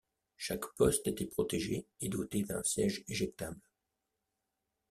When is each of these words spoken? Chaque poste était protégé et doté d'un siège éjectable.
Chaque 0.35 0.65
poste 0.77 1.05
était 1.07 1.27
protégé 1.27 1.85
et 1.99 2.09
doté 2.09 2.41
d'un 2.41 2.63
siège 2.63 3.03
éjectable. 3.07 3.61